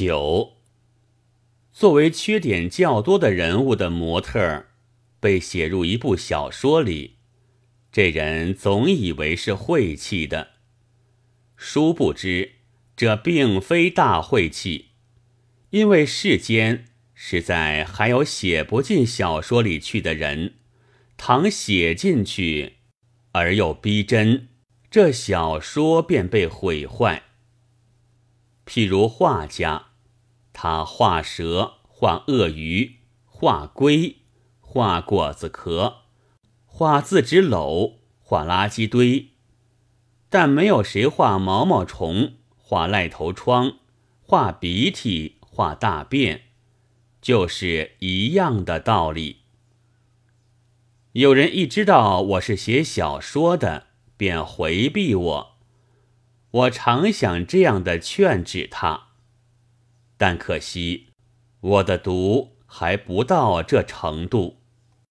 [0.00, 0.54] 九，
[1.74, 4.64] 作为缺点较多的人物的模特，
[5.20, 7.16] 被写入一部小说里，
[7.92, 10.52] 这人总以为是晦气的，
[11.54, 12.52] 殊不知
[12.96, 14.92] 这并非大晦气，
[15.68, 20.54] 因为世间实在还有写不进小说里去的人，
[21.18, 22.76] 倘写进去
[23.32, 24.48] 而又逼真，
[24.90, 27.24] 这小说便被毁坏。
[28.64, 29.88] 譬如画家，
[30.52, 34.16] 他画蛇、画鳄鱼、画龟、
[34.60, 36.02] 画果子壳、
[36.66, 39.30] 画字纸篓、画垃圾堆，
[40.28, 43.78] 但没有谁画毛毛虫、画癞头疮、
[44.22, 46.42] 画鼻涕、画大便，
[47.20, 49.38] 就是一样的道理。
[51.12, 55.56] 有人一知道我是写小说的，便回避我。
[56.52, 59.08] 我常想这样的劝止他，
[60.20, 61.06] 但可惜
[61.62, 64.59] 我的毒还不到这程度。